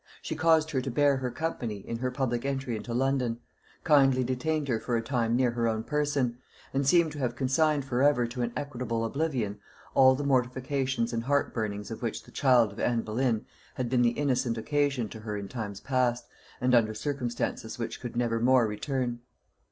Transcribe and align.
She 0.23 0.33
caused 0.35 0.71
her 0.71 0.81
to 0.81 0.89
bear 0.89 1.17
her 1.17 1.29
company 1.29 1.77
in 1.87 1.99
her 1.99 2.09
public 2.09 2.43
entry 2.43 2.75
into 2.75 2.91
London; 2.91 3.39
kindly 3.83 4.23
detained 4.23 4.67
her 4.67 4.79
for 4.79 4.97
a 4.97 5.01
time 5.03 5.35
near 5.35 5.51
her 5.51 5.67
own 5.67 5.83
person; 5.83 6.39
and 6.73 6.87
seemed 6.87 7.11
to 7.11 7.19
have 7.19 7.35
consigned 7.35 7.85
for 7.85 8.01
ever 8.01 8.25
to 8.25 8.41
an 8.41 8.51
equitable 8.57 9.05
oblivion 9.05 9.59
all 9.93 10.15
the 10.15 10.23
mortifications 10.23 11.13
and 11.13 11.25
heartburnings 11.25 11.91
of 11.91 12.01
which 12.01 12.23
the 12.23 12.31
child 12.31 12.71
of 12.71 12.79
Anne 12.79 13.01
Boleyn 13.03 13.45
had 13.75 13.91
been 13.91 14.01
the 14.01 14.09
innocent 14.09 14.57
occasion 14.57 15.07
to 15.09 15.19
her 15.19 15.37
in 15.37 15.47
times 15.47 15.79
past, 15.79 16.25
and 16.59 16.73
under 16.73 16.95
circumstances 16.95 17.77
which 17.77 18.01
could 18.01 18.15
never 18.15 18.39
more 18.39 18.65
return. 18.65 19.19